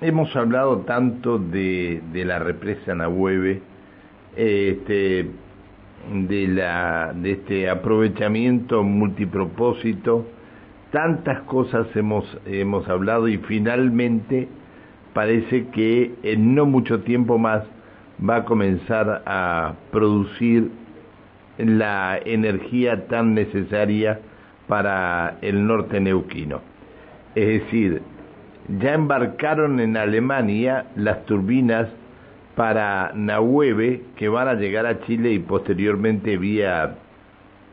[0.00, 3.62] hemos hablado tanto de, la represa Nahueve,
[4.36, 5.26] este,
[6.28, 10.26] de, de este aprovechamiento multipropósito,
[10.90, 14.48] tantas cosas hemos, hemos hablado y finalmente
[15.12, 17.64] parece que en no mucho tiempo más
[18.28, 20.70] va a comenzar a producir
[21.58, 24.20] la energía tan necesaria
[24.66, 26.60] para el norte neuquino.
[27.34, 28.02] Es decir,
[28.78, 31.88] ya embarcaron en Alemania las turbinas
[32.54, 36.96] para Nahueve que van a llegar a Chile y posteriormente vía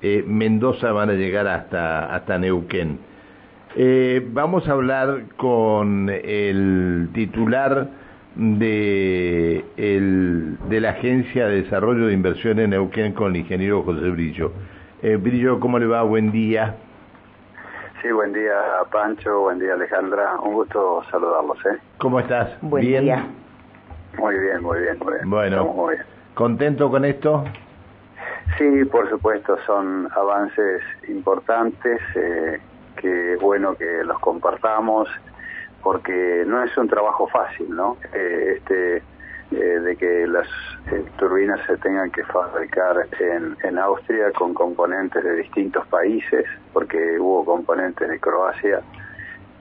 [0.01, 2.99] eh, Mendoza van a llegar hasta, hasta Neuquén.
[3.75, 7.89] Eh, vamos a hablar con el titular
[8.35, 14.51] de, el, de la Agencia de Desarrollo de Inversiones Neuquén con el ingeniero José Brillo.
[15.01, 16.03] Eh, Brillo, ¿cómo le va?
[16.03, 16.75] Buen día.
[18.01, 18.53] Sí, buen día
[18.91, 21.57] Pancho, buen día Alejandra, un gusto saludarlos.
[21.65, 21.77] ¿eh?
[21.97, 22.49] ¿Cómo estás?
[22.61, 23.03] Buen ¿Bien?
[23.03, 23.25] día.
[24.19, 25.29] Muy bien, muy bien, muy bien.
[25.29, 26.05] Bueno, muy bien.
[26.35, 27.43] ¿contento con esto?
[28.57, 32.59] Sí, por supuesto, son avances importantes, eh,
[32.97, 35.09] que es bueno que los compartamos,
[35.81, 37.97] porque no es un trabajo fácil, ¿no?
[38.13, 39.01] Eh, este
[39.51, 40.47] eh, de que las
[40.91, 47.19] eh, turbinas se tengan que fabricar en, en Austria con componentes de distintos países, porque
[47.19, 48.81] hubo componentes de Croacia,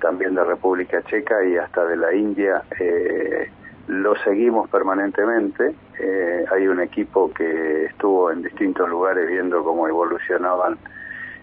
[0.01, 2.63] también de República Checa y hasta de la India.
[2.79, 3.51] Eh,
[3.89, 5.75] lo seguimos permanentemente.
[5.99, 10.77] Eh, hay un equipo que estuvo en distintos lugares viendo cómo evolucionaban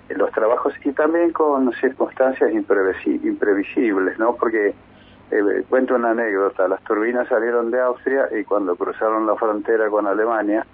[0.09, 4.36] eh, los trabajos y también con circunstancias imprevisi- imprevisibles, ¿no?
[4.36, 4.73] Porque
[5.34, 10.08] eh, cuento una anécdota, las turbinas salieron de Austria y cuando cruzaron la frontera con
[10.08, 10.66] Alemania,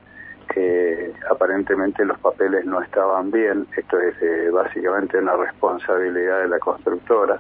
[0.56, 6.60] eh, aparentemente los papeles no estaban bien, esto es eh, básicamente una responsabilidad de la
[6.60, 7.40] constructora,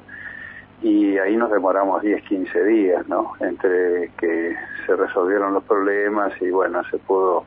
[0.81, 3.34] y ahí nos demoramos 10, 15 días, ¿no?
[3.42, 7.44] Entre que se resolvieron los problemas y bueno, se pudo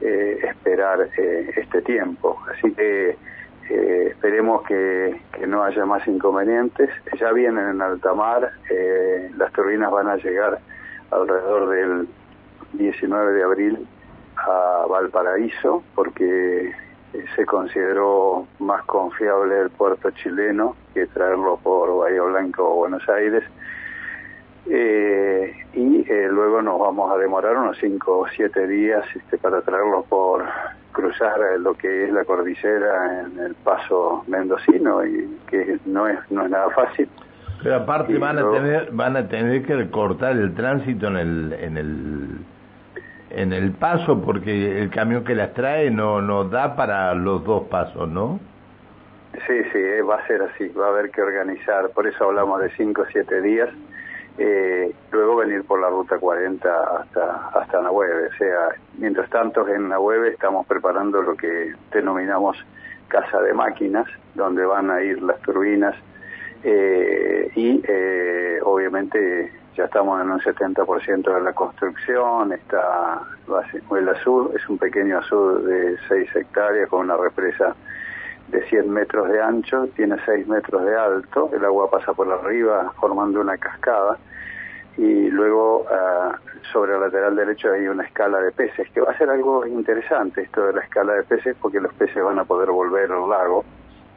[0.00, 2.40] eh, esperar eh, este tiempo.
[2.52, 3.16] Así que
[3.70, 6.90] eh, esperemos que, que no haya más inconvenientes.
[7.18, 10.58] Ya vienen en alta mar, eh, las turbinas van a llegar
[11.10, 12.08] alrededor del
[12.74, 13.88] 19 de abril
[14.36, 16.72] a Valparaíso porque
[17.12, 23.08] eh, se consideró más confiable el puerto chileno que traerlo por Bahía Blanca o Buenos
[23.08, 23.44] Aires.
[24.70, 29.62] Eh, y eh, luego nos vamos a demorar unos 5 o 7 días este, para
[29.62, 30.44] traerlo por
[30.98, 36.18] cruzar eh, lo que es la cordillera en el paso mendocino y que no es
[36.28, 37.08] no es nada fácil.
[37.62, 41.52] Pero aparte Y van a tener van a tener que cortar el tránsito en el
[41.52, 42.38] en el
[43.30, 47.68] en el paso porque el camión que las trae no no da para los dos
[47.68, 48.40] pasos, ¿no?
[49.46, 52.60] Sí, sí, eh, va a ser así, va a haber que organizar, por eso hablamos
[52.60, 53.68] de 5 o 7 días,
[54.38, 58.68] eh, luego venir por la ruta 40 hasta, hasta Nahueve, o sea,
[58.98, 62.56] mientras tanto en Nahueve estamos preparando lo que denominamos
[63.08, 65.96] casa de máquinas, donde van a ir las turbinas
[66.62, 73.22] eh, y eh, obviamente ya estamos en un 70% de la construcción, está
[73.96, 77.74] el azul, es un pequeño azul de 6 hectáreas con una represa
[78.48, 82.92] de 100 metros de ancho, tiene 6 metros de alto, el agua pasa por arriba
[82.98, 84.18] formando una cascada
[84.96, 86.36] y luego ah,
[86.72, 90.42] sobre el lateral derecho hay una escala de peces, que va a ser algo interesante
[90.42, 93.64] esto de la escala de peces porque los peces van a poder volver al lago,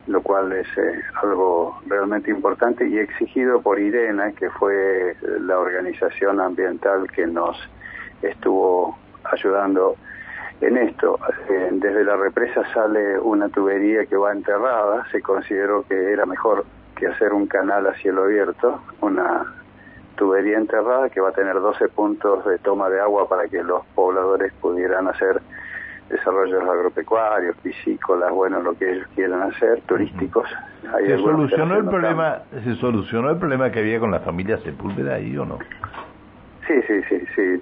[0.08, 6.40] lo cual es eh, algo realmente importante y exigido por IRENA, que fue la organización
[6.40, 7.58] ambiental que nos
[8.24, 9.96] estuvo ayudando
[10.62, 11.20] en esto.
[11.50, 16.66] Eh, desde la represa sale una tubería que va enterrada, se consideró que era mejor
[16.96, 19.46] que hacer un canal a cielo abierto, una
[20.16, 23.84] tubería enterrada que va a tener 12 puntos de toma de agua para que los
[23.96, 25.42] pobladores pudieran hacer
[26.10, 30.48] desarrollos agropecuarios, piscícolas, bueno, lo que ellos quieran hacer, turísticos.
[30.94, 35.16] Hay ¿Se solucionó el problema se solucionó el problema que había con la familia Sepúlveda
[35.16, 35.58] ahí o no?
[36.68, 37.62] Sí, sí, sí, sí.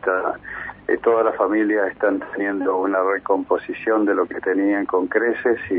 [0.89, 5.73] Eh, todas las familias están teniendo una recomposición de lo que tenían con creces y,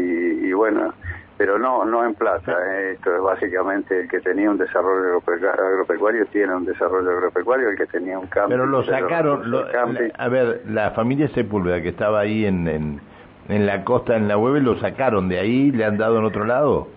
[0.46, 0.92] y bueno,
[1.36, 2.52] pero no no en plata.
[2.74, 7.70] eh, Esto es básicamente el que tenía un desarrollo agropecu- agropecuario tiene un desarrollo agropecuario,
[7.70, 8.50] el que tenía un campo.
[8.50, 13.00] Pero lo sacaron, lo- la- a ver, la familia Sepúlveda que estaba ahí en, en,
[13.48, 16.44] en la costa, en la web, lo sacaron de ahí, le han dado en otro
[16.44, 16.88] lado.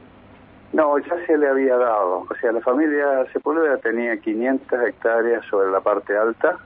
[0.74, 2.26] No, ya se le había dado.
[2.30, 6.58] O sea, la familia Sepúlveda tenía 500 hectáreas sobre la parte alta,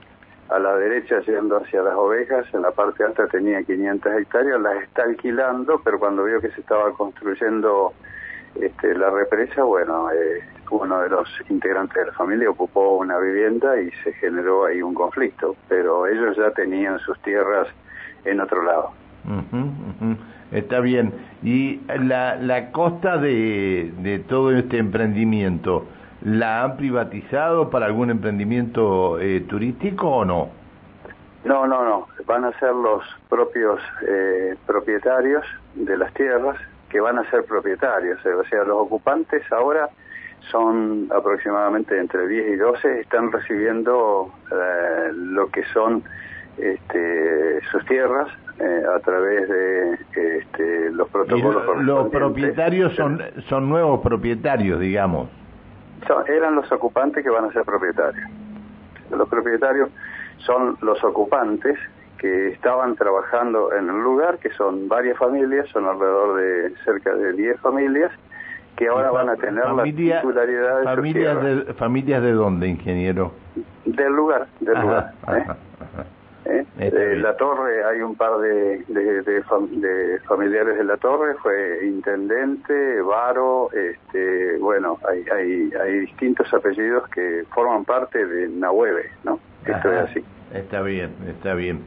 [0.48, 4.82] a la derecha yendo hacia las ovejas, en la parte alta tenía 500 hectáreas, las
[4.82, 7.92] está alquilando, pero cuando vio que se estaba construyendo
[8.54, 13.80] este, la represa, bueno, eh, uno de los integrantes de la familia ocupó una vivienda
[13.80, 17.68] y se generó ahí un conflicto, pero ellos ya tenían sus tierras
[18.24, 18.92] en otro lado.
[20.50, 21.12] Está bien.
[21.42, 25.86] ¿Y la, la costa de, de todo este emprendimiento,
[26.22, 30.50] la han privatizado para algún emprendimiento eh, turístico o no?
[31.44, 32.08] No, no, no.
[32.26, 35.44] Van a ser los propios eh, propietarios
[35.74, 36.56] de las tierras
[36.90, 38.18] que van a ser propietarios.
[38.24, 39.88] O sea, los ocupantes ahora
[40.50, 46.02] son aproximadamente entre 10 y 12, están recibiendo eh, lo que son
[46.56, 48.28] este, sus tierras
[48.58, 49.94] eh, a través de
[50.38, 51.82] este, los protocolos.
[51.82, 55.28] los propietarios son, son nuevos propietarios, digamos.
[56.26, 58.28] Eran los ocupantes que van a ser propietarios.
[59.10, 59.90] Los propietarios
[60.38, 61.78] son los ocupantes
[62.18, 67.32] que estaban trabajando en el lugar, que son varias familias, son alrededor de cerca de
[67.32, 68.12] 10 familias,
[68.76, 73.32] que ahora van a tener la titularidad de familias de, ¿Familias de dónde, ingeniero?
[73.84, 75.12] Del lugar, del lugar.
[75.28, 75.46] ¿eh?
[76.48, 76.64] ¿Eh?
[76.78, 79.42] De la torre, hay un par de, de,
[80.26, 87.44] familiares de la torre, fue intendente, varo, este, bueno, hay, hay, hay distintos apellidos que
[87.54, 89.38] forman parte de Nahueve, ¿no?
[89.66, 90.24] Esto es así.
[90.54, 91.80] Está bien, está bien.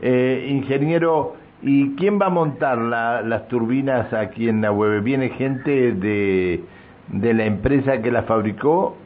[0.00, 5.00] Eh, ingeniero, ¿y quién va a montar las turbinas aquí en Nahueve?
[5.00, 6.64] ¿Viene gente de,
[7.08, 8.96] de la empresa que la fabricó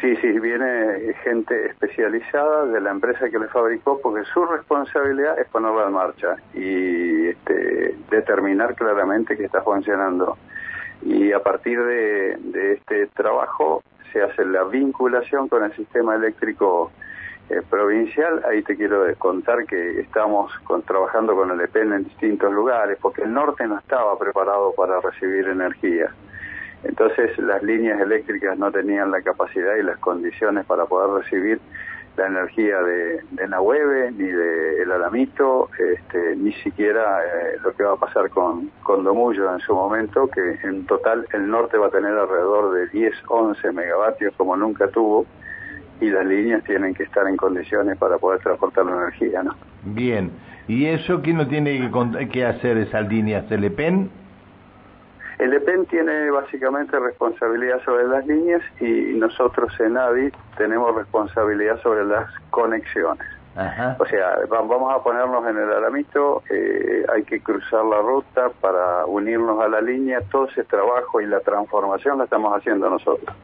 [0.00, 5.46] Sí, sí, viene gente especializada de la empresa que le fabricó porque su responsabilidad es
[5.48, 10.38] ponerla en marcha y este, determinar claramente que está funcionando.
[11.02, 16.90] Y a partir de, este trabajo se hace la vinculación con el sistema eléctrico
[17.50, 18.42] eh, provincial.
[18.48, 20.50] Ahí te quiero contar que estamos
[20.86, 25.46] trabajando con el EPEN en distintos lugares porque el norte no estaba preparado para recibir
[25.46, 26.10] energía.
[26.84, 31.60] Entonces las líneas eléctricas no tenían la capacidad y las condiciones para poder recibir
[32.16, 37.84] la energía de, de Nahueve, ni de El Alamito, este, ni siquiera eh, lo que
[37.84, 41.86] va a pasar con, con Domullo en su momento, que en total el norte va
[41.86, 45.24] a tener alrededor de 10, 11 megavatios como nunca tuvo,
[46.00, 49.54] y las líneas tienen que estar en condiciones para poder transportar la energía, ¿no?
[49.84, 50.30] Bien,
[50.66, 53.46] ¿y eso quién no tiene que, que hacer esas líneas?
[53.48, 54.10] ¿Telepen?
[55.40, 62.04] El EPEN tiene básicamente responsabilidad sobre las líneas y nosotros en ADI tenemos responsabilidad sobre
[62.04, 63.26] las conexiones.
[63.98, 69.06] O sea, vamos a ponernos en el alamito, eh, hay que cruzar la ruta para
[69.06, 73.34] unirnos a la línea, todo ese trabajo y la transformación la estamos haciendo nosotros.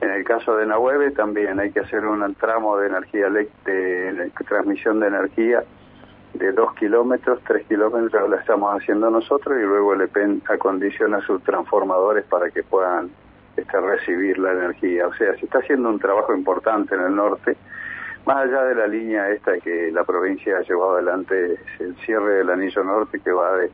[0.00, 5.00] En el caso de Nahueve también hay que hacer un tramo de energía de transmisión
[5.00, 5.64] de energía
[6.34, 11.42] de dos kilómetros, tres kilómetros la estamos haciendo nosotros y luego el EPEN acondiciona sus
[11.42, 13.10] transformadores para que puedan
[13.56, 15.06] este, recibir la energía.
[15.06, 17.56] O sea, se está haciendo un trabajo importante en el norte,
[18.26, 22.50] más allá de la línea esta que la provincia ha llevado adelante, el cierre del
[22.50, 23.70] anillo norte que va de,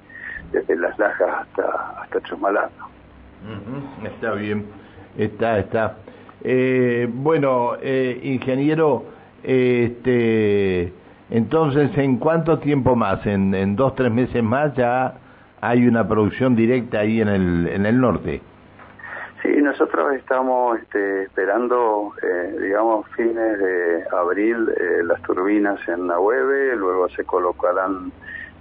[0.52, 2.18] desde Las Lajas hasta, hasta.
[4.04, 4.66] Está bien,
[5.16, 5.96] está, está.
[6.42, 9.04] Eh, bueno, eh, ingeniero,
[9.42, 10.92] este
[11.30, 13.24] entonces, ¿en cuánto tiempo más?
[13.26, 15.14] ¿En, en dos, tres meses más ya
[15.60, 18.40] hay una producción directa ahí en el, en el norte?
[19.42, 26.20] Sí, nosotros estamos este, esperando, eh, digamos, fines de abril eh, las turbinas en la
[26.20, 28.12] web, luego se colocarán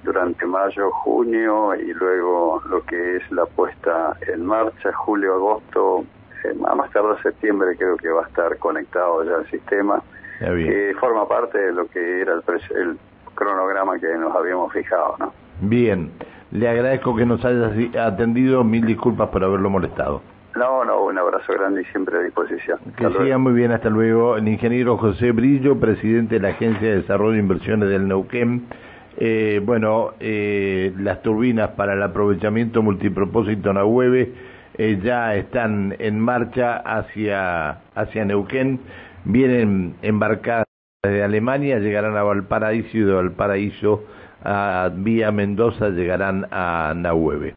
[0.04, 6.06] durante mayo, junio y luego lo que es la puesta en marcha, julio, agosto,
[6.46, 10.02] eh, más tarde septiembre creo que va a estar conectado ya el sistema
[10.40, 12.98] que forma parte de lo que era el,
[13.36, 15.16] cronograma que nos habíamos fijado.
[15.20, 15.34] ¿no?
[15.62, 16.12] Bien,
[16.52, 20.22] le agradezco que nos haya atendido, mil disculpas por haberlo molestado.
[20.56, 22.80] No, no, un abrazo grande y siempre a disposición.
[22.98, 24.36] Que siga muy bien, hasta luego.
[24.36, 28.68] El ingeniero José Brillo, presidente de la Agencia de Desarrollo e Inversiones del Neuquén.
[29.18, 34.34] Eh, bueno, eh, las turbinas para el aprovechamiento multipropósito Nahueve
[34.78, 38.80] eh, ya están en marcha hacia, hacia Neuquén
[39.26, 40.66] vienen embarcadas
[41.04, 44.04] de Alemania, llegarán a Valparaíso y de Valparaíso
[44.44, 47.48] a vía Mendoza llegarán a Nahueve.